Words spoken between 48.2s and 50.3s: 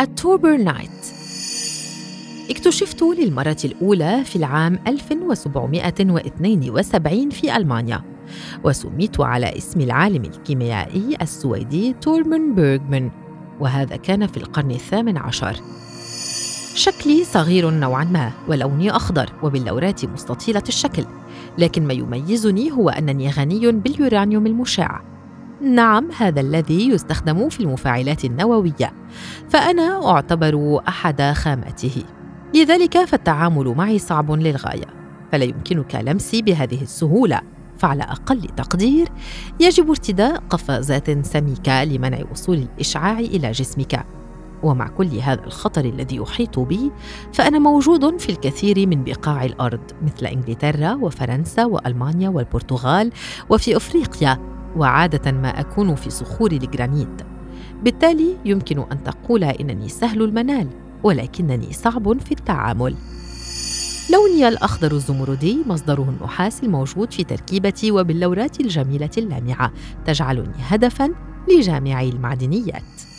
في الكثير من بقاع الأرض مثل